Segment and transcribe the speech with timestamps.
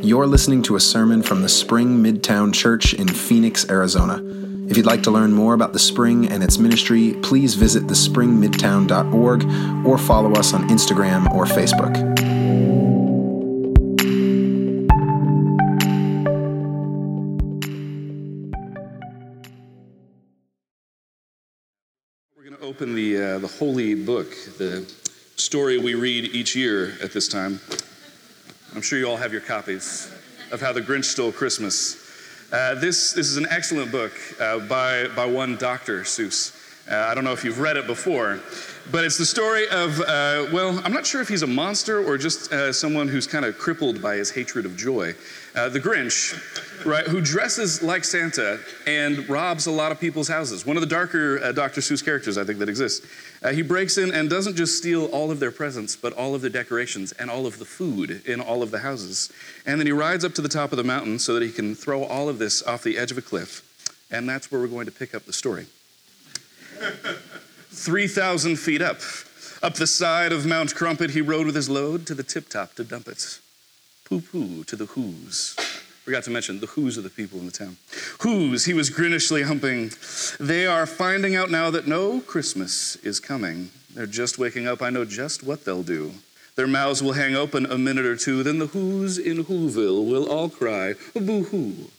[0.00, 4.22] You're listening to a sermon from the Spring Midtown Church in Phoenix, Arizona.
[4.70, 9.84] If you'd like to learn more about the Spring and its ministry, please visit thespringmidtown.org
[9.84, 11.96] or follow us on Instagram or Facebook.
[22.36, 24.88] We're going to open the, uh, the holy book, the
[25.34, 27.58] story we read each year at this time.
[28.78, 30.08] I'm sure you all have your copies
[30.52, 31.96] of How the Grinch Stole Christmas.
[32.52, 36.02] Uh, this, this is an excellent book uh, by, by one Dr.
[36.02, 36.54] Seuss.
[36.88, 38.38] Uh, I don't know if you've read it before,
[38.92, 42.16] but it's the story of, uh, well, I'm not sure if he's a monster or
[42.16, 45.12] just uh, someone who's kind of crippled by his hatred of joy.
[45.58, 46.38] Uh, the Grinch,
[46.86, 50.64] right, who dresses like Santa and robs a lot of people's houses.
[50.64, 51.80] One of the darker uh, Dr.
[51.80, 53.04] Seuss characters, I think, that exists.
[53.42, 56.42] Uh, he breaks in and doesn't just steal all of their presents, but all of
[56.42, 59.32] their decorations and all of the food in all of the houses.
[59.66, 61.74] And then he rides up to the top of the mountain so that he can
[61.74, 63.64] throw all of this off the edge of a cliff.
[64.12, 65.66] And that's where we're going to pick up the story.
[67.70, 69.00] 3,000 feet up.
[69.60, 72.76] Up the side of Mount Crumpet, he rode with his load to the tip top
[72.76, 73.40] to dump it.
[74.08, 75.54] Poo poo to the Who's.
[76.04, 77.76] Forgot to mention, the Who's are the people in the town.
[78.22, 79.90] Who's, he was grinchishly humping.
[80.40, 83.70] They are finding out now that no Christmas is coming.
[83.94, 84.80] They're just waking up.
[84.80, 86.12] I know just what they'll do.
[86.56, 88.42] Their mouths will hang open a minute or two.
[88.42, 91.90] Then the Who's in Whoville will all cry, boo hoo.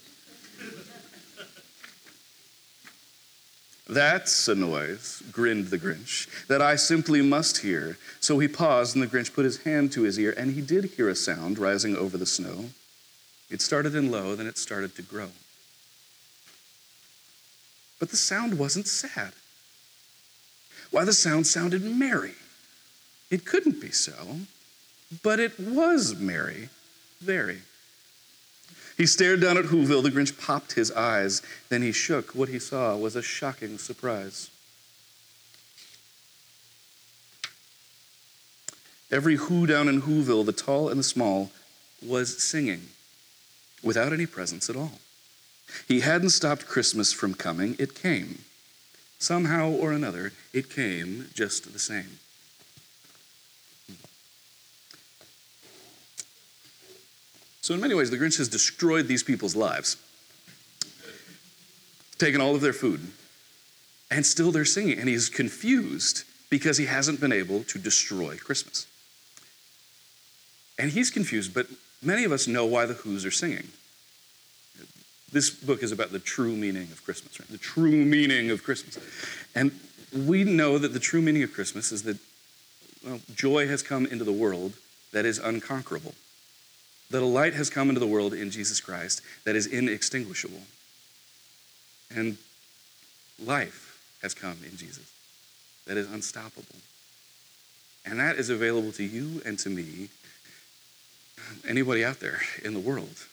[3.89, 7.97] That's a noise, grinned the Grinch, that I simply must hear.
[8.19, 10.85] So he paused, and the Grinch put his hand to his ear, and he did
[10.85, 12.65] hear a sound rising over the snow.
[13.49, 15.29] It started in low, then it started to grow.
[17.99, 19.33] But the sound wasn't sad.
[20.91, 22.35] Why, the sound sounded merry.
[23.31, 24.41] It couldn't be so,
[25.23, 26.69] but it was merry,
[27.21, 27.61] very.
[28.99, 30.03] He stared down at Whoville.
[30.03, 31.41] The Grinch popped his eyes.
[31.69, 32.35] Then he shook.
[32.35, 34.49] What he saw was a shocking surprise.
[39.09, 41.49] Every Who down in Whoville, the tall and the small,
[42.05, 42.89] was singing
[43.81, 44.99] without any presents at all.
[45.87, 48.39] He hadn't stopped Christmas from coming, it came.
[49.17, 52.19] Somehow or another, it came just the same.
[57.69, 59.95] So, in many ways, the Grinch has destroyed these people's lives,
[62.17, 62.99] taken all of their food,
[64.09, 64.97] and still they're singing.
[64.97, 68.87] And he's confused because he hasn't been able to destroy Christmas.
[70.79, 71.67] And he's confused, but
[72.01, 73.67] many of us know why the Who's are singing.
[75.31, 77.49] This book is about the true meaning of Christmas, right?
[77.49, 78.97] The true meaning of Christmas.
[79.53, 79.79] And
[80.11, 82.17] we know that the true meaning of Christmas is that
[83.05, 84.73] well, joy has come into the world
[85.11, 86.15] that is unconquerable
[87.11, 90.61] that a light has come into the world in Jesus Christ that is inextinguishable.
[92.15, 92.37] And
[93.43, 95.11] life has come in Jesus
[95.87, 96.75] that is unstoppable.
[98.05, 100.09] And that is available to you and to me,
[101.67, 103.25] anybody out there in the world,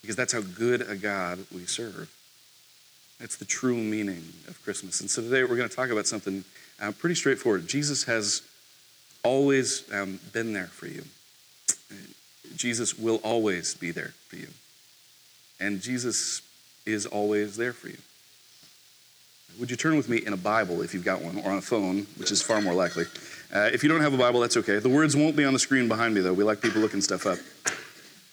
[0.00, 2.12] because that's how good a God we serve.
[3.20, 5.00] That's the true meaning of Christmas.
[5.00, 6.44] And so today we're going to talk about something
[6.80, 7.68] uh, pretty straightforward.
[7.68, 8.42] Jesus has
[9.24, 11.04] always um, been there for you.
[12.56, 14.48] Jesus will always be there for you.
[15.60, 16.42] And Jesus
[16.84, 17.98] is always there for you.
[19.60, 21.62] Would you turn with me in a Bible if you've got one, or on a
[21.62, 23.04] phone, which is far more likely?
[23.54, 24.78] Uh, if you don't have a Bible, that's okay.
[24.78, 26.32] The words won't be on the screen behind me, though.
[26.32, 27.38] We like people looking stuff up.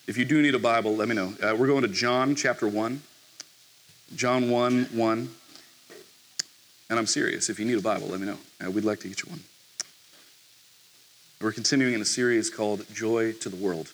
[0.08, 1.34] If you do need a Bible, let me know.
[1.44, 3.02] Uh, we're going to John chapter 1.
[4.16, 5.30] John 1 1.
[6.90, 7.50] And I'm serious.
[7.50, 8.38] If you need a Bible, let me know.
[8.66, 9.42] Uh, we'd like to get you one.
[11.42, 13.92] We're continuing in a series called Joy to the World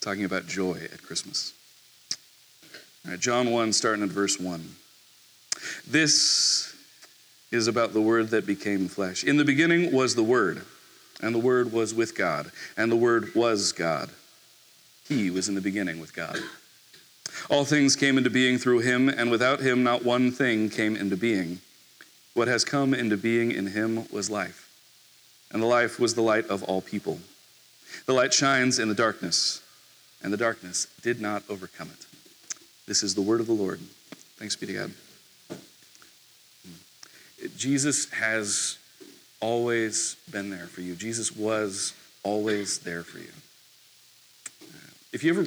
[0.00, 1.52] talking about joy at Christmas.
[3.18, 4.76] John 1, starting at verse 1.
[5.86, 6.74] This
[7.50, 9.24] is about the Word that became flesh.
[9.24, 10.62] In the beginning was the Word,
[11.20, 14.08] and the Word was with God, and the Word was God.
[15.06, 16.38] He was in the beginning with God.
[17.50, 21.16] All things came into being through him, and without him, not one thing came into
[21.16, 21.60] being.
[22.32, 24.70] What has come into being in him was life,
[25.52, 27.20] and the life was the light of all people.
[28.06, 29.59] The light shines in the darkness
[30.22, 32.06] and the darkness did not overcome it.
[32.86, 33.80] This is the word of the Lord.
[34.36, 34.92] Thanks be to God.
[37.56, 38.78] Jesus has
[39.40, 40.94] always been there for you.
[40.94, 43.32] Jesus was always there for you.
[45.12, 45.46] If you ever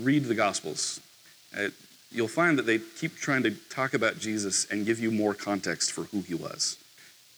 [0.00, 1.00] read the Gospels,
[1.56, 1.68] uh,
[2.10, 5.92] you'll find that they keep trying to talk about Jesus and give you more context
[5.92, 6.76] for who he was.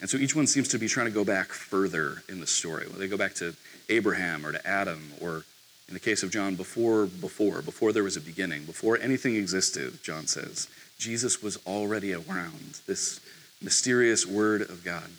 [0.00, 2.86] And so each one seems to be trying to go back further in the story.
[2.96, 3.54] They go back to
[3.88, 5.44] Abraham or to Adam or
[5.88, 10.02] In the case of John, before, before, before there was a beginning, before anything existed,
[10.02, 13.20] John says, Jesus was already around, this
[13.60, 15.10] mysterious word of God.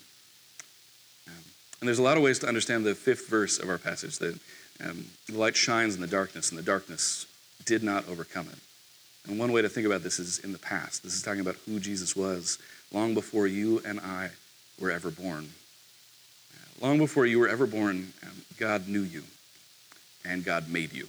[1.28, 1.44] Um,
[1.80, 4.38] and there's a lot of ways to understand the fifth verse of our passage that
[4.84, 7.26] um, the light shines in the darkness, and the darkness
[7.64, 8.58] did not overcome it.
[9.28, 11.02] And one way to think about this is in the past.
[11.02, 12.58] This is talking about who Jesus was
[12.92, 14.30] long before you and I
[14.80, 15.50] were ever born.
[16.80, 19.22] Long before you were ever born, um, God knew you
[20.26, 21.08] and God made you.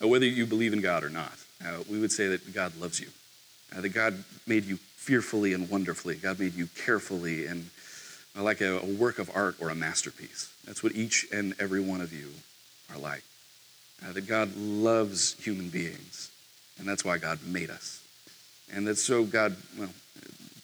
[0.00, 1.32] Whether you believe in God or not,
[1.64, 3.08] uh, we would say that God loves you,
[3.76, 6.16] uh, that God made you fearfully and wonderfully.
[6.16, 7.70] God made you carefully and
[8.36, 10.52] uh, like a, a work of art or a masterpiece.
[10.66, 12.28] That's what each and every one of you
[12.92, 13.22] are like.
[14.04, 16.30] Uh, that God loves human beings,
[16.78, 18.02] and that's why God made us.
[18.72, 19.88] And that's so God well,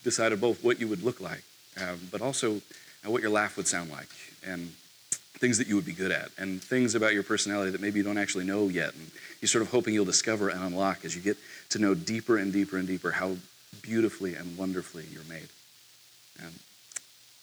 [0.03, 1.43] decided both what you would look like,
[1.81, 2.61] um, but also
[3.05, 4.09] what your laugh would sound like,
[4.45, 4.73] and
[5.41, 8.05] things that you would be good at, and things about your personality that maybe you
[8.05, 8.95] don't actually know yet.
[8.95, 9.11] And
[9.41, 11.39] you're sort of hoping you'll discover and unlock as you get
[11.71, 13.37] to know deeper and deeper and deeper how
[13.83, 15.49] beautifully and wonderfully you're made.
[16.45, 16.53] Um,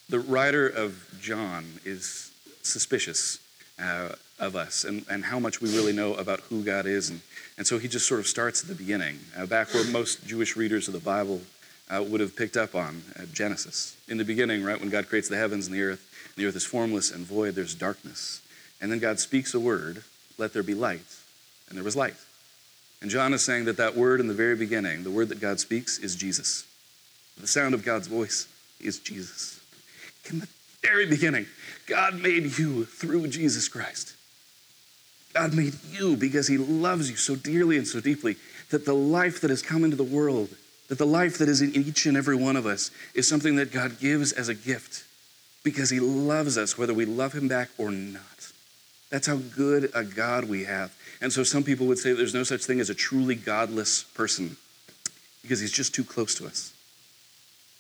[0.09, 3.39] the writer of John is suspicious
[3.81, 4.09] uh,
[4.39, 7.09] of us and, and how much we really know about who God is.
[7.09, 7.21] And,
[7.57, 10.55] and so he just sort of starts at the beginning, uh, back where most Jewish
[10.55, 11.41] readers of the Bible
[11.89, 13.95] uh, would have picked up on uh, Genesis.
[14.07, 16.55] In the beginning, right, when God creates the heavens and the earth, and the earth
[16.55, 18.41] is formless and void, there's darkness.
[18.81, 20.03] And then God speaks a word,
[20.37, 21.15] let there be light.
[21.69, 22.15] And there was light.
[23.01, 25.59] And John is saying that that word in the very beginning, the word that God
[25.59, 26.65] speaks, is Jesus.
[27.39, 28.47] The sound of God's voice
[28.79, 29.59] is Jesus.
[30.29, 30.47] In the
[30.81, 31.45] very beginning,
[31.85, 34.15] God made you through Jesus Christ.
[35.33, 38.37] God made you because he loves you so dearly and so deeply
[38.71, 40.49] that the life that has come into the world,
[40.87, 43.71] that the life that is in each and every one of us, is something that
[43.71, 45.03] God gives as a gift
[45.63, 48.21] because he loves us, whether we love him back or not.
[49.09, 50.93] That's how good a God we have.
[51.21, 54.55] And so some people would say there's no such thing as a truly godless person
[55.41, 56.73] because he's just too close to us.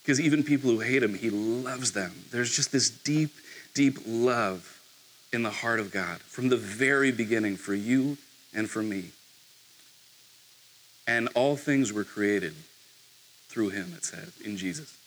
[0.01, 2.13] Because even people who hate him, he loves them.
[2.31, 3.31] There's just this deep,
[3.73, 4.81] deep love
[5.33, 8.17] in the heart of God from the very beginning for you
[8.53, 9.11] and for me.
[11.05, 12.53] And all things were created
[13.49, 14.97] through him, it said, in Jesus.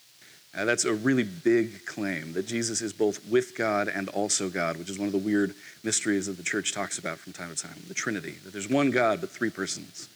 [0.52, 4.90] That's a really big claim that Jesus is both with God and also God, which
[4.90, 5.54] is one of the weird
[5.84, 8.90] mysteries that the church talks about from time to time the Trinity, that there's one
[8.90, 10.08] God, but three persons,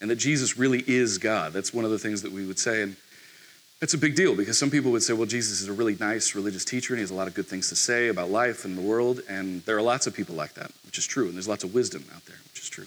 [0.00, 1.52] and that Jesus really is God.
[1.52, 2.82] That's one of the things that we would say.
[2.82, 2.96] And
[3.80, 6.34] it's a big deal because some people would say, well, Jesus is a really nice
[6.34, 8.76] religious teacher and he has a lot of good things to say about life and
[8.76, 9.20] the world.
[9.28, 11.26] And there are lots of people like that, which is true.
[11.26, 12.86] And there's lots of wisdom out there, which is true.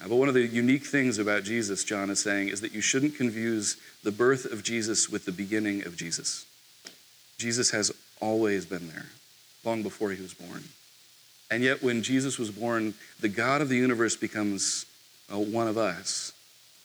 [0.00, 2.80] Uh, but one of the unique things about Jesus, John is saying, is that you
[2.80, 6.46] shouldn't confuse the birth of Jesus with the beginning of Jesus.
[7.36, 9.06] Jesus has always been there,
[9.64, 10.64] long before he was born.
[11.50, 14.86] And yet, when Jesus was born, the God of the universe becomes
[15.32, 16.32] uh, one of us.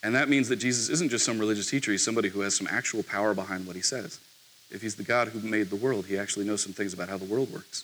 [0.04, 2.68] And that means that Jesus isn't just some religious teacher, he's somebody who has some
[2.69, 4.19] actual power behind what he says.
[4.71, 7.18] If he's the God who made the world, he actually knows some things about how
[7.18, 7.83] the world works.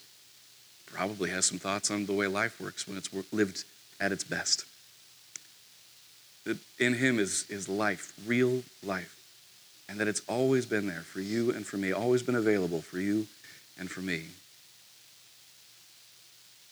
[0.87, 3.63] Probably has some thoughts on the way life works when it's lived
[3.99, 4.65] at its best
[6.45, 9.15] that in him is, is life, real life,
[9.87, 12.99] and that it's always been there for you and for me, always been available for
[12.99, 13.27] you
[13.77, 14.25] and for me.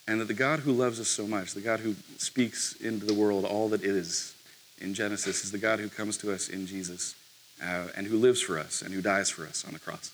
[0.07, 3.13] And that the God who loves us so much, the God who speaks into the
[3.13, 4.33] world all that is
[4.79, 7.15] in Genesis, is the God who comes to us in Jesus
[7.61, 10.11] uh, and who lives for us and who dies for us on the cross.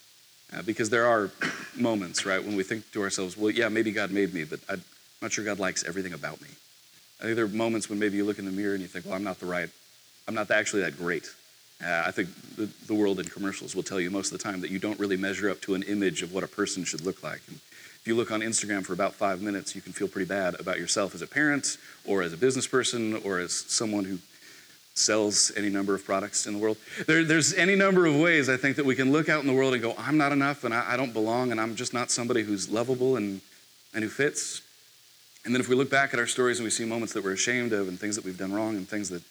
[0.51, 1.32] Uh, because there are
[1.75, 4.84] moments, right, when we think to ourselves, well, yeah, maybe God made me, but I'm
[5.22, 6.50] not sure God likes everything about me.
[7.24, 9.06] I think there are moments when maybe you look in the mirror and you think,
[9.06, 9.70] well, I'm not the right,
[10.27, 11.25] I'm not actually that great.
[11.82, 14.60] Uh, I think the, the world in commercials will tell you most of the time
[14.60, 17.24] that you don't really measure up to an image of what a person should look
[17.24, 17.42] like.
[17.48, 20.60] And if you look on Instagram for about five minutes, you can feel pretty bad
[20.60, 24.20] about yourself as a parent or as a business person or as someone who
[24.94, 26.75] sells any number of products in the world.
[27.08, 29.53] There, there's any number of ways I think that we can look out in the
[29.53, 32.12] world and go, I'm not enough and I, I don't belong and I'm just not
[32.12, 33.39] somebody who's lovable and,
[33.94, 34.62] and who fits.
[35.46, 37.34] And then if we look back at our stories and we see moments that we're
[37.34, 39.22] ashamed of and things that we've done wrong and things that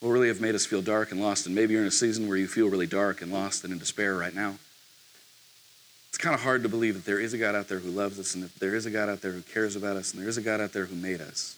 [0.00, 2.28] will really have made us feel dark and lost, and maybe you're in a season
[2.28, 4.56] where you feel really dark and lost and in despair right now,
[6.08, 8.18] it's kind of hard to believe that there is a God out there who loves
[8.18, 10.28] us and that there is a God out there who cares about us and there
[10.28, 11.56] is a God out there who made us.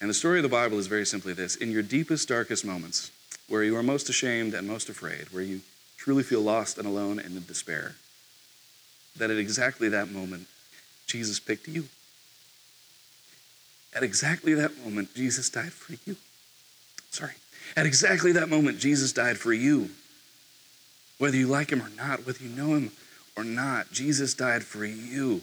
[0.00, 3.10] And the story of the Bible is very simply this in your deepest, darkest moments,
[3.48, 5.60] where you are most ashamed and most afraid, where you
[5.96, 7.96] truly feel lost and alone and in despair,
[9.16, 10.46] that at exactly that moment,
[11.06, 11.88] Jesus picked you.
[13.94, 16.16] At exactly that moment, Jesus died for you.
[17.10, 17.32] Sorry.
[17.76, 19.90] At exactly that moment, Jesus died for you.
[21.18, 22.92] Whether you like him or not, whether you know him
[23.36, 25.42] or not, Jesus died for you.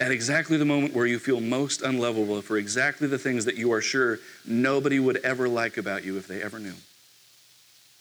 [0.00, 3.72] at exactly the moment where you feel most unlovable for exactly the things that you
[3.72, 6.74] are sure nobody would ever like about you if they ever knew.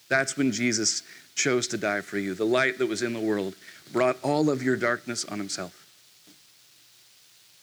[0.08, 1.02] That's when Jesus
[1.34, 2.34] chose to die for you.
[2.34, 3.56] The light that was in the world
[3.92, 5.86] brought all of your darkness on himself.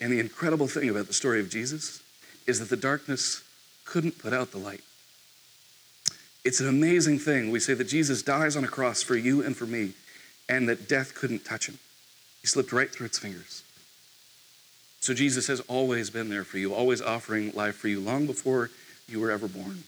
[0.01, 2.03] And the incredible thing about the story of Jesus
[2.47, 3.43] is that the darkness
[3.85, 4.83] couldn't put out the light.
[6.45, 7.51] It's an amazing thing.
[7.51, 9.93] We say that Jesus dies on a cross for you and for me,
[10.49, 11.79] and that death couldn't touch him.
[12.43, 13.63] He slipped right through its fingers.
[15.01, 18.71] So Jesus has always been there for you, always offering life for you, long before
[19.09, 19.85] you were ever born.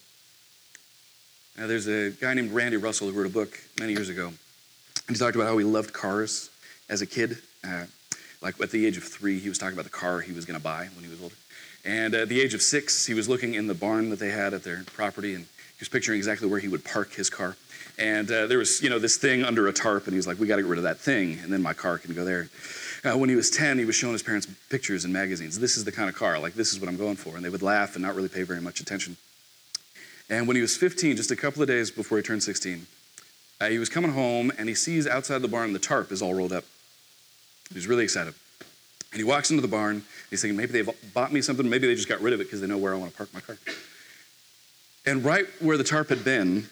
[1.56, 4.26] Now, there's a guy named Randy Russell who wrote a book many years ago.
[4.26, 6.50] And he talked about how he loved cars
[6.88, 7.38] as a kid.
[7.64, 7.84] Uh,
[8.42, 10.58] like at the age of three, he was talking about the car he was going
[10.58, 11.34] to buy when he was older.
[11.86, 14.52] And at the age of six, he was looking in the barn that they had
[14.52, 17.56] at their property, and he was picturing exactly where he would park his car.
[17.96, 20.38] And uh, there was, you know, this thing under a tarp, and he was like,
[20.38, 22.48] "We got to get rid of that thing, and then my car can go there."
[23.04, 25.60] Uh, when he was 10, he was showing his parents pictures in magazines.
[25.60, 27.48] This is the kind of car, like this is what I'm going for, and they
[27.48, 29.16] would laugh and not really pay very much attention.
[30.28, 32.84] And when he was 15, just a couple of days before he turned 16,
[33.60, 36.34] uh, he was coming home, and he sees outside the barn the tarp is all
[36.34, 36.64] rolled up.
[37.72, 38.34] He's really excited.
[39.16, 40.02] And he walks into the barn.
[40.28, 41.66] He's thinking, maybe they've bought me something.
[41.66, 43.32] Maybe they just got rid of it because they know where I want to park
[43.32, 43.56] my car.
[45.06, 46.68] And right where the tarp had been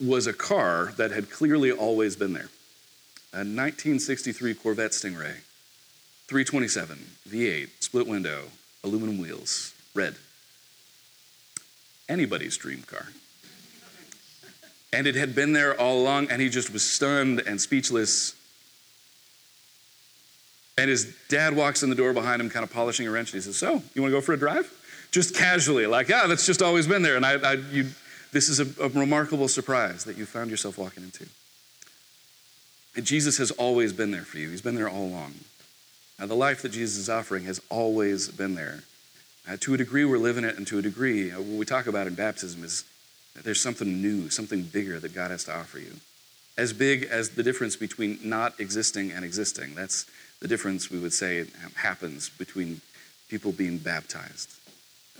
[0.00, 2.50] was a car that had clearly always been there
[3.32, 5.40] a 1963 Corvette Stingray,
[6.28, 6.96] 327,
[7.28, 8.44] V8, split window,
[8.84, 10.14] aluminum wheels, red.
[12.08, 13.08] Anybody's dream car.
[14.92, 18.36] And it had been there all along, and he just was stunned and speechless
[20.78, 23.42] and his dad walks in the door behind him, kind of polishing a wrench, and
[23.42, 24.72] he says, So, you want to go for a drive?
[25.10, 27.16] Just casually, like, yeah, that's just always been there.
[27.16, 27.86] And I, I you,
[28.32, 31.26] this is a, a remarkable surprise that you found yourself walking into.
[32.96, 35.34] And Jesus has always been there for you, He's been there all along.
[36.18, 38.80] Now, the life that Jesus is offering has always been there.
[39.48, 41.86] Uh, to a degree, we're living it, and to a degree, uh, what we talk
[41.86, 42.84] about in baptism is
[43.34, 45.92] that there's something new, something bigger that God has to offer you.
[46.58, 49.74] As big as the difference between not existing and existing.
[49.74, 50.04] That's
[50.40, 51.44] the difference we would say
[51.76, 52.80] happens between
[53.28, 54.50] people being baptized.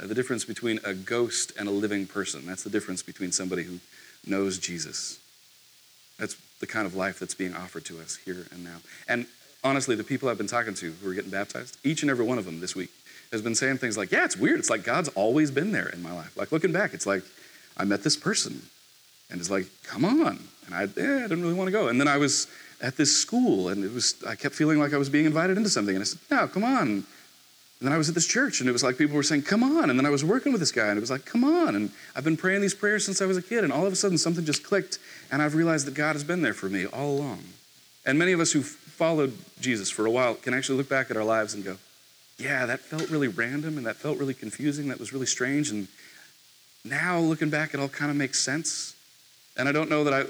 [0.01, 2.47] Uh, the difference between a ghost and a living person.
[2.47, 3.79] That's the difference between somebody who
[4.27, 5.19] knows Jesus.
[6.19, 8.79] That's the kind of life that's being offered to us here and now.
[9.09, 9.27] And
[9.63, 12.39] honestly, the people I've been talking to who are getting baptized, each and every one
[12.39, 12.91] of them this week
[13.33, 14.59] has been saying things like, Yeah, it's weird.
[14.59, 16.37] It's like God's always been there in my life.
[16.37, 17.23] Like looking back, it's like
[17.77, 18.63] I met this person
[19.31, 20.41] and it's like, Come on.
[20.67, 21.89] And I, yeah, I didn't really want to go.
[21.89, 22.47] And then I was
[22.81, 25.71] at this school, and it was I kept feeling like I was being invited into
[25.71, 28.69] something, and I said, "No, come on." And then I was at this church, and
[28.69, 30.73] it was like people were saying, "Come on!" And then I was working with this
[30.73, 33.27] guy, and it was like, "Come on!" And I've been praying these prayers since I
[33.27, 34.99] was a kid, and all of a sudden something just clicked,
[35.31, 37.45] and I've realized that God has been there for me all along.
[38.05, 41.17] And many of us who followed Jesus for a while can actually look back at
[41.17, 41.79] our lives and go,
[42.39, 44.89] "Yeah, that felt really random, and that felt really confusing.
[44.89, 45.89] That was really strange." And
[46.85, 48.95] now looking back, it all kind of makes sense.
[49.57, 50.27] And I don't know that I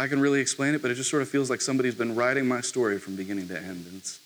[0.00, 2.48] I can really explain it, but it just sort of feels like somebody's been writing
[2.48, 3.84] my story from beginning to end.
[3.86, 4.18] And it's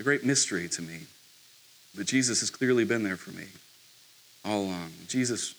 [0.00, 1.02] a great mystery to me.
[1.96, 3.44] But Jesus has clearly been there for me
[4.44, 4.90] all along.
[5.06, 5.54] Jesus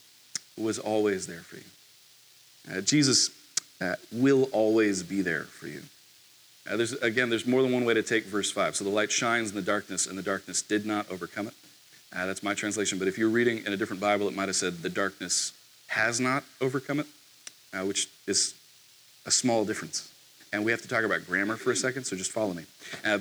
[0.57, 2.77] was always there for you.
[2.77, 3.31] Uh, Jesus
[3.79, 5.81] uh, will always be there for you.
[6.69, 8.75] Uh, there's, again, there's more than one way to take verse 5.
[8.75, 11.53] So the light shines in the darkness, and the darkness did not overcome it.
[12.13, 12.99] Uh, that's my translation.
[12.99, 15.53] But if you're reading in a different Bible, it might have said the darkness
[15.87, 17.07] has not overcome it,
[17.73, 18.53] uh, which is
[19.27, 20.11] a small difference.
[20.51, 22.63] And we have to talk about grammar for a second, so just follow me.
[23.05, 23.19] Uh,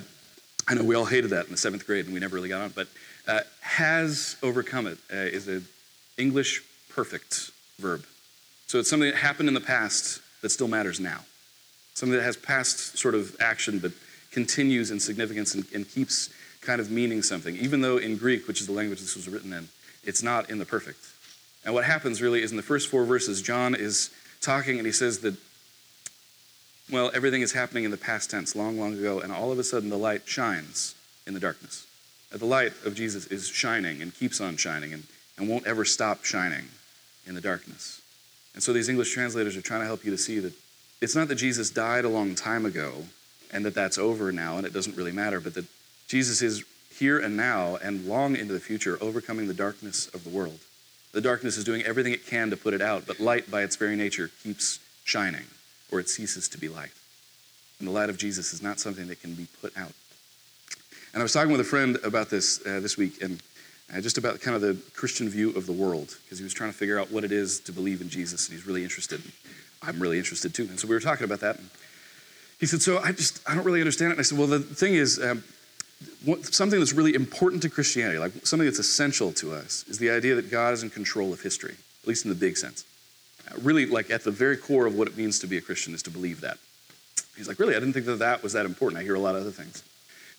[0.67, 2.61] I know we all hated that in the seventh grade and we never really got
[2.61, 2.87] on, but
[3.27, 5.65] uh, has overcome it uh, is an
[6.17, 8.05] English perfect verb.
[8.67, 11.19] So it's something that happened in the past that still matters now.
[11.93, 13.91] Something that has past sort of action but
[14.31, 16.29] continues in significance and, and keeps
[16.61, 19.53] kind of meaning something, even though in Greek, which is the language this was written
[19.53, 19.67] in,
[20.03, 20.99] it's not in the perfect.
[21.65, 24.09] And what happens really is in the first four verses, John is
[24.41, 25.35] talking and he says that
[26.89, 29.63] well, everything is happening in the past tense, long, long ago, and all of a
[29.63, 31.85] sudden the light shines in the darkness.
[32.33, 35.03] Uh, the light of Jesus is shining and keeps on shining and,
[35.37, 36.65] and won't ever stop shining
[37.25, 38.01] in the darkness.
[38.53, 40.53] And so these English translators are trying to help you to see that
[41.01, 43.03] it's not that Jesus died a long time ago
[43.51, 45.65] and that that's over now and it doesn't really matter, but that
[46.07, 46.63] Jesus is
[46.97, 50.59] here and now and long into the future overcoming the darkness of the world.
[51.11, 53.75] The darkness is doing everything it can to put it out, but light by its
[53.75, 55.45] very nature keeps shining
[55.91, 56.91] or it ceases to be light.
[57.79, 59.91] And the light of Jesus is not something that can be put out.
[61.13, 63.41] And I was talking with a friend about this uh, this week, and
[63.95, 66.71] uh, just about kind of the Christian view of the world, because he was trying
[66.71, 69.21] to figure out what it is to believe in Jesus, and he's really interested.
[69.81, 70.63] I'm really interested too.
[70.63, 71.59] And so we were talking about that.
[72.59, 74.13] He said, So I just, I don't really understand it.
[74.13, 75.43] And I said, Well, the thing is, um,
[76.25, 80.09] what, something that's really important to Christianity, like something that's essential to us, is the
[80.09, 82.85] idea that God is in control of history, at least in the big sense.
[83.61, 86.03] Really, like at the very core of what it means to be a Christian is
[86.03, 86.57] to believe that.
[87.35, 87.75] He's like, Really?
[87.75, 88.99] I didn't think that that was that important.
[88.99, 89.83] I hear a lot of other things.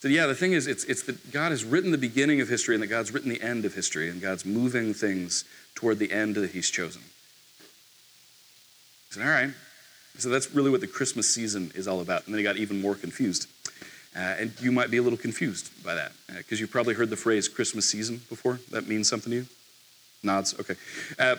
[0.00, 2.76] So, yeah, the thing is, it's, it's that God has written the beginning of history
[2.76, 6.36] and that God's written the end of history, and God's moving things toward the end
[6.36, 7.02] that He's chosen.
[9.08, 9.50] He said, All right.
[10.18, 12.26] So that's really what the Christmas season is all about.
[12.26, 13.46] And then he got even more confused.
[14.16, 17.08] Uh, and you might be a little confused by that because uh, you've probably heard
[17.08, 18.58] the phrase Christmas season before.
[18.72, 19.46] That means something to you?
[20.24, 20.58] Nods?
[20.58, 20.74] Okay.
[21.18, 21.36] Uh,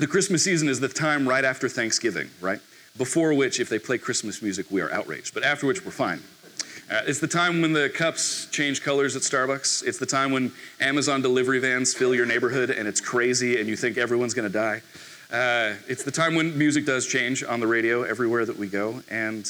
[0.00, 2.58] the Christmas season is the time right after Thanksgiving, right?
[2.96, 5.34] Before which, if they play Christmas music, we are outraged.
[5.34, 6.22] But after which, we're fine.
[6.90, 9.86] Uh, it's the time when the cups change colors at Starbucks.
[9.86, 13.76] It's the time when Amazon delivery vans fill your neighborhood and it's crazy and you
[13.76, 14.82] think everyone's going to die.
[15.30, 19.02] Uh, it's the time when music does change on the radio everywhere that we go.
[19.10, 19.48] And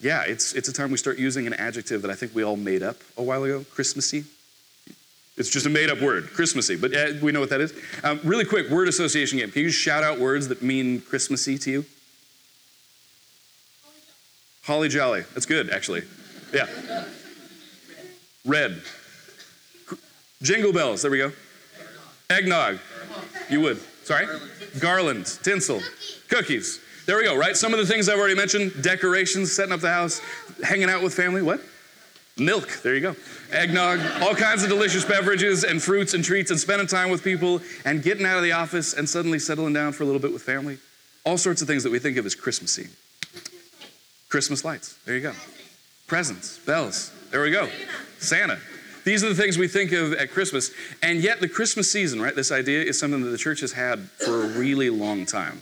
[0.00, 2.56] yeah, it's, it's a time we start using an adjective that I think we all
[2.56, 4.24] made up a while ago Christmassy.
[5.36, 7.74] It's just a made up word, Christmassy, but uh, we know what that is.
[8.04, 9.50] Um, really quick, word association game.
[9.50, 11.84] Can you shout out words that mean Christmassy to you?
[14.62, 15.22] Holly Jolly.
[15.34, 16.02] That's good, actually.
[16.52, 16.66] Yeah.
[18.44, 18.80] Red.
[20.40, 21.02] Jingle bells.
[21.02, 21.32] There we go.
[22.30, 22.78] Eggnog.
[23.50, 23.78] You would.
[24.04, 24.26] Sorry?
[24.78, 25.26] Garland.
[25.42, 25.80] Tinsel.
[26.28, 26.80] Cookies.
[27.06, 27.56] There we go, right?
[27.56, 30.20] Some of the things I've already mentioned decorations, setting up the house,
[30.62, 31.42] hanging out with family.
[31.42, 31.60] What?
[32.36, 32.80] Milk.
[32.82, 33.16] There you go.
[33.52, 34.00] Eggnog.
[34.22, 38.02] All kinds of delicious beverages and fruits and treats and spending time with people and
[38.02, 40.78] getting out of the office and suddenly settling down for a little bit with family.
[41.24, 42.88] All sorts of things that we think of as Christmassy.
[44.28, 44.98] Christmas lights.
[45.04, 45.32] There you go.
[46.08, 47.12] Presents, bells.
[47.30, 47.68] There we go.
[48.18, 48.58] Santa.
[49.04, 50.72] These are the things we think of at Christmas.
[51.02, 54.00] And yet, the Christmas season, right, this idea is something that the church has had
[54.10, 55.60] for a really long time.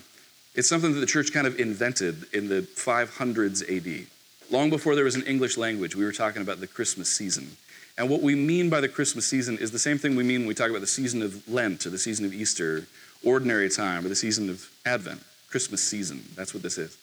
[0.54, 4.06] It's something that the church kind of invented in the 500s AD.
[4.52, 7.56] Long before there was an English language, we were talking about the Christmas season.
[7.96, 10.48] And what we mean by the Christmas season is the same thing we mean when
[10.48, 12.86] we talk about the season of Lent or the season of Easter,
[13.24, 15.22] ordinary time, or the season of Advent.
[15.50, 16.22] Christmas season.
[16.34, 16.96] That's what this is.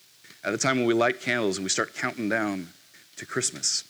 [0.44, 2.68] At the time when we light candles and we start counting down
[3.18, 3.84] to Christmas.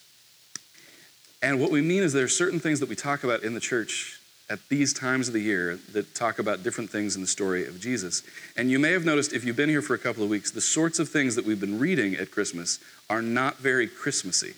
[1.42, 3.62] And what we mean is there are certain things that we talk about in the
[3.62, 4.19] church
[4.50, 7.80] at these times of the year that talk about different things in the story of
[7.80, 8.24] Jesus.
[8.58, 10.62] And you may have noticed if you've been here for a couple of weeks, the
[10.62, 14.56] sorts of things that we've been reading at Christmas are not very Christmassy.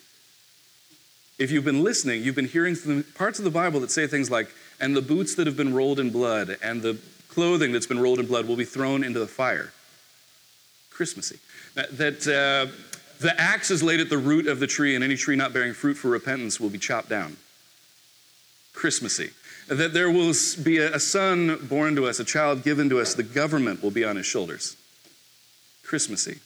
[1.37, 2.75] If you've been listening, you've been hearing
[3.15, 4.47] parts of the Bible that say things like,
[4.79, 8.19] and the boots that have been rolled in blood, and the clothing that's been rolled
[8.19, 9.73] in blood will be thrown into the fire.
[10.89, 11.39] Christmassy.
[11.75, 12.71] That, uh,
[13.19, 15.73] the axe is laid at the root of the tree, and any tree not bearing
[15.73, 17.37] fruit for repentance will be chopped down.
[18.73, 19.31] Christmassy.
[19.67, 23.23] That there will be a son born to us, a child given to us, the
[23.23, 24.75] government will be on his shoulders.
[25.83, 26.39] Christmassy.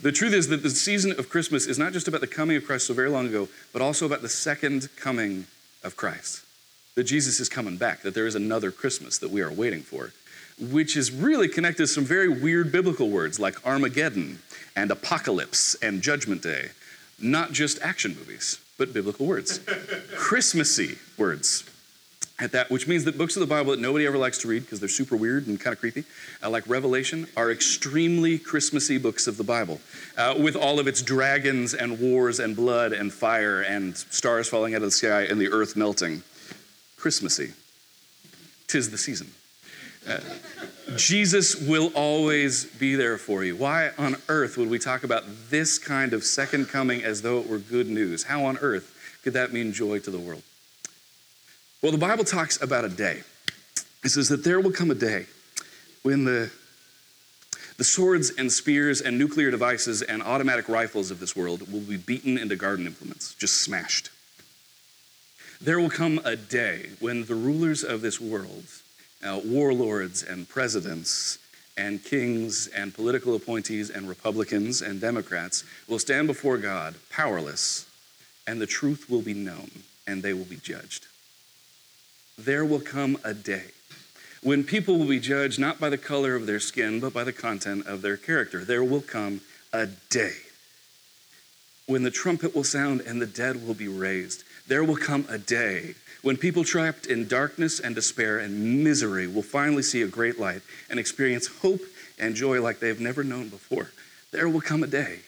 [0.00, 2.66] The truth is that the season of Christmas is not just about the coming of
[2.66, 5.46] Christ so very long ago, but also about the second coming
[5.82, 6.44] of Christ.
[6.94, 10.12] That Jesus is coming back, that there is another Christmas that we are waiting for,
[10.60, 14.40] which is really connected to some very weird biblical words like Armageddon
[14.76, 16.70] and apocalypse and judgment day.
[17.20, 19.60] Not just action movies, but biblical words.
[20.16, 21.64] Christmassy words
[22.40, 24.62] at that, which means that books of the Bible that nobody ever likes to read
[24.62, 26.04] because they're super weird and kind of creepy,
[26.42, 29.80] uh, like Revelation, are extremely Christmassy books of the Bible,
[30.16, 34.74] uh, with all of its dragons and wars and blood and fire and stars falling
[34.74, 36.22] out of the sky and the earth melting.
[36.96, 37.52] Christmassy.
[38.66, 39.30] Tis the season.
[40.08, 40.18] Uh,
[40.96, 43.56] Jesus will always be there for you.
[43.56, 47.48] Why on earth would we talk about this kind of second coming as though it
[47.48, 48.24] were good news?
[48.24, 50.42] How on earth could that mean joy to the world?
[51.84, 53.20] Well, the Bible talks about a day.
[54.02, 55.26] It says that there will come a day
[56.02, 56.50] when the,
[57.76, 61.98] the swords and spears and nuclear devices and automatic rifles of this world will be
[61.98, 64.08] beaten into garden implements, just smashed.
[65.60, 68.64] There will come a day when the rulers of this world
[69.22, 71.38] uh, warlords and presidents
[71.76, 77.84] and kings and political appointees and Republicans and Democrats will stand before God powerless,
[78.46, 79.70] and the truth will be known
[80.06, 81.08] and they will be judged.
[82.38, 83.66] There will come a day
[84.42, 87.32] when people will be judged not by the color of their skin, but by the
[87.32, 88.64] content of their character.
[88.64, 89.40] There will come
[89.72, 90.34] a day
[91.86, 94.42] when the trumpet will sound and the dead will be raised.
[94.66, 99.42] There will come a day when people trapped in darkness and despair and misery will
[99.42, 101.82] finally see a great light and experience hope
[102.18, 103.90] and joy like they have never known before,
[104.32, 105.20] there will come a day.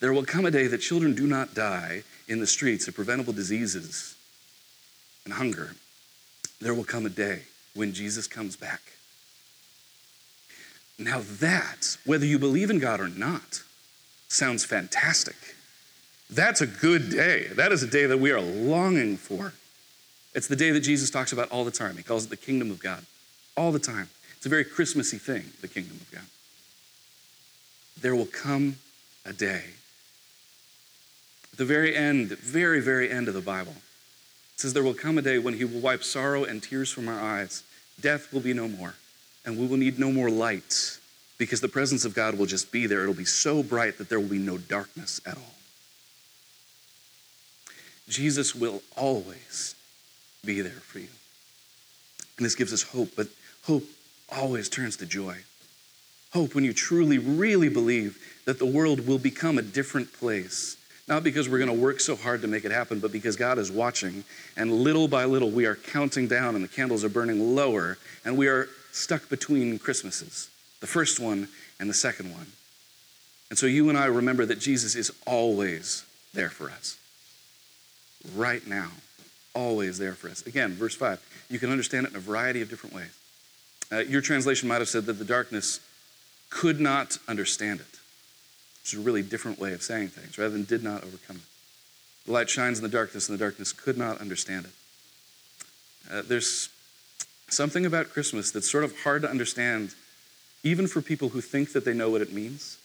[0.00, 3.32] There will come a day that children do not die in the streets of preventable
[3.32, 4.15] diseases
[5.26, 5.72] and hunger.
[6.62, 7.42] There will come a day
[7.74, 8.80] when Jesus comes back.
[10.98, 13.62] Now, that, whether you believe in God or not,
[14.28, 15.36] sounds fantastic.
[16.30, 17.48] That's a good day.
[17.54, 19.52] That is a day that we are longing for.
[20.34, 21.96] It's the day that Jesus talks about all the time.
[21.96, 23.04] He calls it the kingdom of God.
[23.56, 24.08] All the time.
[24.36, 26.24] It's a very Christmassy thing, the kingdom of God.
[28.00, 28.76] There will come
[29.24, 29.64] a day.
[31.52, 33.74] At the very end, very, very end of the Bible,
[34.56, 37.20] says, There will come a day when he will wipe sorrow and tears from our
[37.20, 37.62] eyes.
[38.00, 38.94] Death will be no more,
[39.44, 40.98] and we will need no more light
[41.38, 43.02] because the presence of God will just be there.
[43.02, 45.54] It'll be so bright that there will be no darkness at all.
[48.08, 49.74] Jesus will always
[50.44, 51.08] be there for you.
[52.36, 53.28] And this gives us hope, but
[53.64, 53.84] hope
[54.30, 55.36] always turns to joy.
[56.32, 60.76] Hope when you truly, really believe that the world will become a different place.
[61.08, 63.58] Not because we're going to work so hard to make it happen, but because God
[63.58, 64.24] is watching.
[64.56, 67.96] And little by little, we are counting down and the candles are burning lower.
[68.24, 70.48] And we are stuck between Christmases
[70.80, 71.48] the first one
[71.80, 72.46] and the second one.
[73.50, 76.98] And so you and I remember that Jesus is always there for us.
[78.34, 78.90] Right now,
[79.54, 80.46] always there for us.
[80.46, 83.16] Again, verse 5, you can understand it in a variety of different ways.
[83.90, 85.80] Uh, your translation might have said that the darkness
[86.50, 87.98] could not understand it.
[88.86, 92.26] Which is a really different way of saying things, rather than did not overcome it.
[92.26, 94.70] The light shines in the darkness, and the darkness could not understand it.
[96.08, 96.68] Uh, there's
[97.48, 99.96] something about Christmas that's sort of hard to understand,
[100.62, 102.78] even for people who think that they know what it means.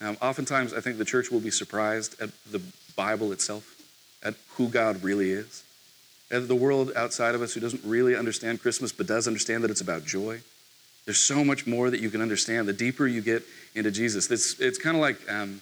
[0.00, 2.62] Um, oftentimes, I think the church will be surprised at the
[2.94, 3.82] Bible itself,
[4.22, 5.64] at who God really is.
[6.30, 9.72] At the world outside of us who doesn't really understand Christmas but does understand that
[9.72, 10.42] it's about joy.
[11.04, 13.42] There's so much more that you can understand the deeper you get
[13.74, 14.30] into Jesus.
[14.30, 15.60] It's, it's kind of like um,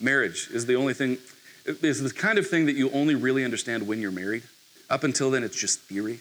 [0.00, 1.18] marriage is the only thing,
[1.64, 4.42] is the kind of thing that you only really understand when you're married.
[4.90, 6.20] Up until then, it's just theory.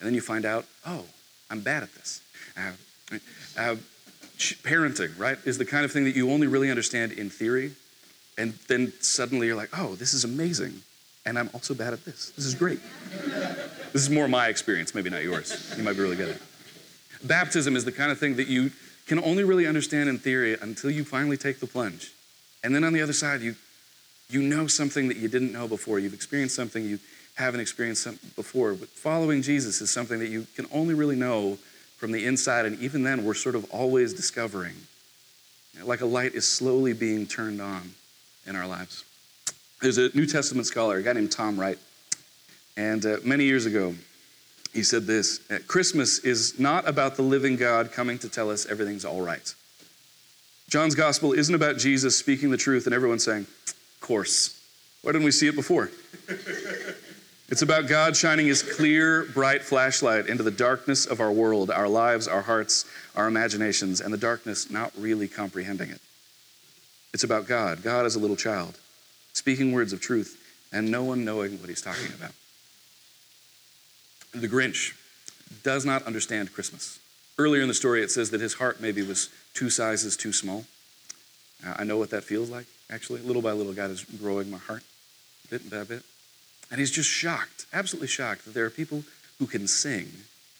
[0.00, 1.04] And then you find out, oh,
[1.50, 2.20] I'm bad at this.
[2.56, 3.18] Uh,
[3.56, 3.76] uh,
[4.38, 7.72] parenting, right, is the kind of thing that you only really understand in theory.
[8.36, 10.82] And then suddenly you're like, oh, this is amazing.
[11.26, 12.30] And I'm also bad at this.
[12.30, 12.78] This is great.
[13.92, 15.74] this is more my experience, maybe not yours.
[15.76, 16.42] You might be really good at it.
[17.24, 18.70] Baptism is the kind of thing that you
[19.06, 22.12] can only really understand in theory until you finally take the plunge.
[22.62, 23.56] And then on the other side, you,
[24.28, 25.98] you know something that you didn't know before.
[25.98, 26.98] You've experienced something you
[27.34, 28.74] haven't experienced before.
[28.74, 31.58] But following Jesus is something that you can only really know
[31.96, 32.66] from the inside.
[32.66, 34.74] And even then, we're sort of always discovering.
[35.82, 37.92] Like a light is slowly being turned on
[38.46, 39.04] in our lives.
[39.80, 41.78] There's a New Testament scholar, a guy named Tom Wright.
[42.76, 43.94] And uh, many years ago,
[44.78, 49.04] he said this Christmas is not about the living God coming to tell us everything's
[49.04, 49.52] all right.
[50.68, 54.54] John's gospel isn't about Jesus speaking the truth and everyone saying, Of course.
[55.02, 55.90] Why didn't we see it before?
[57.48, 61.88] it's about God shining his clear, bright flashlight into the darkness of our world, our
[61.88, 62.84] lives, our hearts,
[63.16, 66.00] our imaginations, and the darkness not really comprehending it.
[67.12, 68.78] It's about God, God as a little child,
[69.32, 70.36] speaking words of truth,
[70.72, 72.32] and no one knowing what he's talking about.
[74.32, 74.94] The Grinch
[75.62, 76.98] does not understand Christmas.
[77.38, 80.64] Earlier in the story, it says that his heart maybe was two sizes too small.
[81.66, 83.20] Uh, I know what that feels like, actually.
[83.22, 84.82] Little by little, God is growing my heart,
[85.50, 86.02] bit by bit.
[86.70, 89.04] And he's just shocked, absolutely shocked, that there are people
[89.38, 90.08] who can sing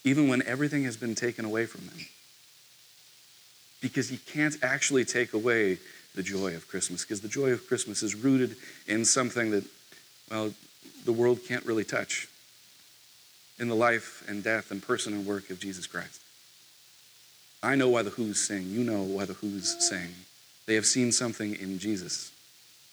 [0.04, 1.98] even when everything has been taken away from them.
[3.80, 5.78] Because he can't actually take away
[6.14, 9.64] the joy of Christmas, because the joy of Christmas is rooted in something that,
[10.30, 10.54] well,
[11.04, 12.28] the world can't really touch
[13.58, 16.20] in the life and death and person and work of Jesus Christ.
[17.62, 18.70] I know why the Who's sing.
[18.70, 20.14] You know why the Who's sing.
[20.66, 22.30] They have seen something in Jesus.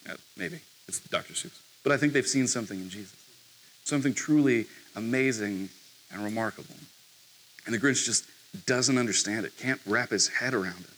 [0.10, 0.60] Uh, maybe.
[0.88, 1.34] It's Dr.
[1.34, 1.60] Seuss.
[1.84, 3.16] But I think they've seen something in Jesus.
[3.84, 5.70] Something truly amazing
[6.12, 6.76] and remarkable.
[7.66, 8.26] And the Grinch just
[8.66, 10.90] doesn't understand it, can't wrap his head around it.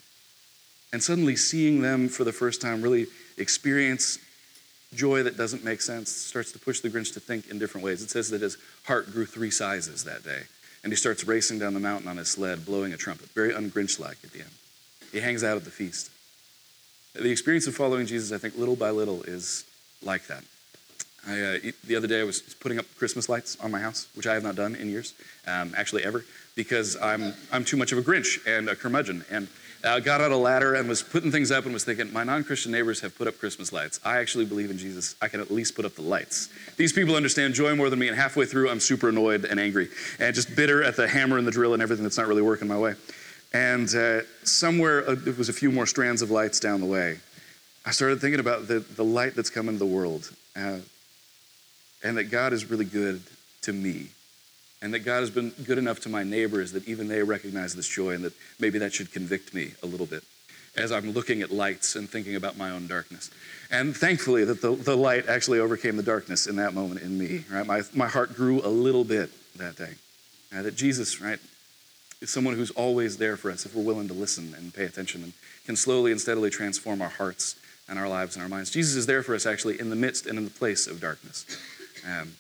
[0.93, 4.19] And suddenly seeing them for the first time really experience
[4.93, 8.02] joy that doesn't make sense starts to push the Grinch to think in different ways.
[8.02, 10.43] It says that his heart grew three sizes that day,
[10.84, 14.00] and he starts racing down the mountain on his sled, blowing a trumpet, very ungrinch
[14.00, 14.50] like at the end.
[15.12, 16.12] He hangs out at the feast.
[17.13, 19.65] The experience of following Jesus, I think, little by little is
[20.04, 20.43] like that.
[21.28, 24.28] I, uh, the other day, I was putting up Christmas lights on my house, which
[24.28, 25.13] I have not done in years,
[25.45, 26.23] um, actually ever,
[26.56, 29.26] because I'm, I'm too much of a Grinch and a curmudgeon.
[29.30, 29.47] And
[29.88, 32.43] uh, got out a ladder and was putting things up and was thinking, my non
[32.43, 34.00] Christian neighbors have put up Christmas lights.
[34.04, 35.15] I actually believe in Jesus.
[35.21, 36.50] I can at least put up the lights.
[36.76, 39.89] These people understand joy more than me, and halfway through, I'm super annoyed and angry
[40.19, 42.67] and just bitter at the hammer and the drill and everything that's not really working
[42.67, 42.95] my way.
[43.54, 47.19] And uh, somewhere, uh, it was a few more strands of lights down the way.
[47.86, 50.80] I started thinking about the, the light that's come into the world uh,
[52.04, 53.21] and that God is really good
[53.62, 54.08] to me
[54.81, 57.87] and that God has been good enough to my neighbors that even they recognize this
[57.87, 60.23] joy and that maybe that should convict me a little bit.
[60.77, 63.31] as I'm looking at lights and thinking about my own darkness.
[63.71, 67.43] And thankfully, that the, the light actually overcame the darkness in that moment in me.
[67.51, 69.95] Right, my my heart grew a little bit that day.
[70.55, 71.39] Uh, that Jesus, right,
[72.21, 75.23] is someone who's always there for us if we're willing to listen and pay attention
[75.23, 75.33] and
[75.65, 77.55] can slowly and steadily transform our hearts
[77.89, 78.71] and our lives and our minds.
[78.71, 81.45] Jesus is there for us actually in the midst and in the place of darkness.
[82.07, 82.33] Um,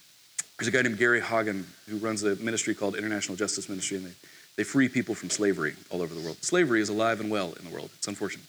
[0.57, 4.07] there's a guy named Gary Haugen who runs a ministry called International Justice Ministry, and
[4.07, 4.13] they,
[4.55, 6.43] they free people from slavery all over the world.
[6.43, 7.91] Slavery is alive and well in the world.
[7.95, 8.45] It's unfortunate.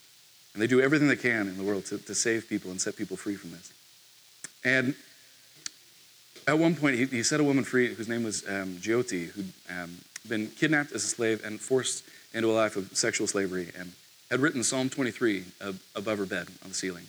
[0.55, 2.97] And they do everything they can in the world to, to save people and set
[2.97, 3.73] people free from this.
[4.65, 4.95] And
[6.47, 9.99] at one point, he, he set a woman free whose name was um, who'd um,
[10.27, 13.93] been kidnapped as a slave and forced into a life of sexual slavery and
[14.31, 15.45] had written Psalm 23
[15.95, 17.07] above her bed on the ceiling.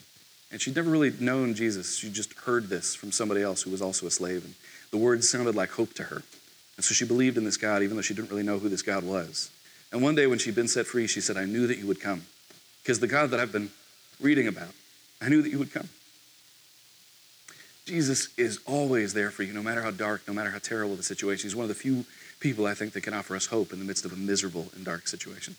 [0.52, 1.96] And she'd never really known Jesus.
[1.96, 4.44] She just heard this from somebody else who was also a slave.
[4.44, 4.54] And
[4.90, 6.22] the words sounded like hope to her.
[6.76, 8.82] And so she believed in this God, even though she didn't really know who this
[8.82, 9.50] God was.
[9.92, 12.00] And one day when she'd been set free, she said, I knew that you would
[12.00, 12.22] come.
[12.82, 13.70] Because the God that I've been
[14.20, 14.70] reading about,
[15.20, 15.88] I knew that you would come.
[17.86, 21.02] Jesus is always there for you, no matter how dark, no matter how terrible the
[21.02, 21.48] situation.
[21.48, 22.04] He's one of the few
[22.38, 24.84] people I think that can offer us hope in the midst of a miserable and
[24.84, 25.56] dark situation.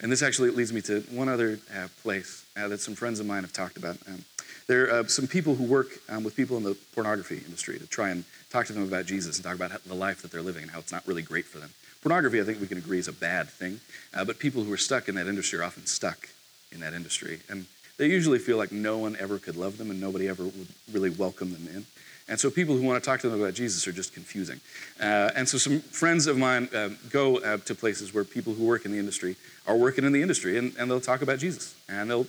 [0.00, 3.26] And this actually leads me to one other uh, place uh, that some friends of
[3.26, 3.96] mine have talked about.
[4.06, 4.24] Um,
[4.68, 7.86] there are uh, some people who work um, with people in the pornography industry to
[7.86, 10.42] try and talk to them about Jesus and talk about how, the life that they're
[10.42, 11.70] living and how it's not really great for them.
[12.02, 13.80] Pornography, I think we can agree, is a bad thing,
[14.14, 16.28] uh, but people who are stuck in that industry are often stuck
[16.70, 17.40] in that industry.
[17.48, 20.68] And they usually feel like no one ever could love them and nobody ever would
[20.92, 21.86] really welcome them in.
[22.28, 24.60] And so people who want to talk to them about Jesus are just confusing.
[25.00, 28.66] Uh, and so some friends of mine uh, go uh, to places where people who
[28.66, 29.34] work in the industry
[29.66, 31.74] are working in the industry and, and they'll talk about Jesus.
[31.88, 32.26] And they'll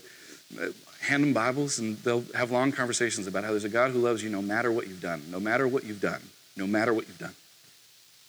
[0.60, 0.68] uh,
[1.02, 4.24] hand them Bibles and they'll have long conversations about how there's a God who loves
[4.24, 6.22] you no matter what you've done, no matter what you've done,
[6.56, 7.36] no matter what you've done.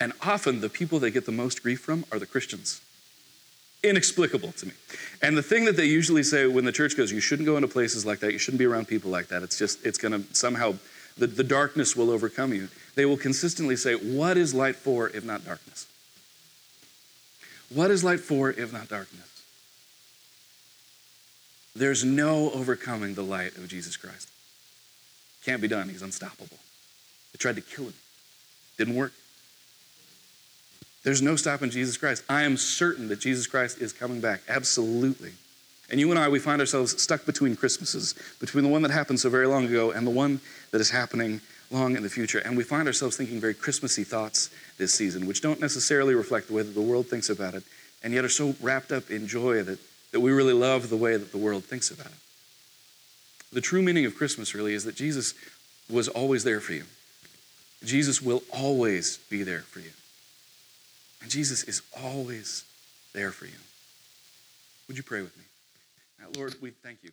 [0.00, 2.80] And often the people they get the most grief from are the Christians.
[3.82, 4.72] Inexplicable to me.
[5.22, 7.68] And the thing that they usually say when the church goes, you shouldn't go into
[7.68, 10.34] places like that, you shouldn't be around people like that, it's just, it's going to
[10.34, 10.74] somehow
[11.16, 12.68] the, the darkness will overcome you.
[12.94, 15.86] They will consistently say, What is light for if not darkness?
[17.72, 19.39] What is light for if not darkness?
[21.74, 24.28] There's no overcoming the light of Jesus Christ.
[25.44, 25.88] Can't be done.
[25.88, 26.58] He's unstoppable.
[27.32, 27.94] They tried to kill him,
[28.76, 29.12] didn't work.
[31.02, 32.24] There's no stopping Jesus Christ.
[32.28, 34.42] I am certain that Jesus Christ is coming back.
[34.48, 35.32] Absolutely.
[35.90, 39.18] And you and I, we find ourselves stuck between Christmases, between the one that happened
[39.18, 40.40] so very long ago and the one
[40.72, 42.40] that is happening long in the future.
[42.40, 46.54] And we find ourselves thinking very Christmassy thoughts this season, which don't necessarily reflect the
[46.54, 47.62] way that the world thinks about it,
[48.02, 49.78] and yet are so wrapped up in joy that,
[50.12, 52.12] that we really love the way that the world thinks about it.
[53.52, 55.34] The true meaning of Christmas really is that Jesus
[55.88, 56.84] was always there for you.
[57.84, 59.90] Jesus will always be there for you.
[61.22, 62.64] And Jesus is always
[63.12, 63.58] there for you.
[64.88, 65.44] Would you pray with me?
[66.36, 67.10] Lord, we thank you.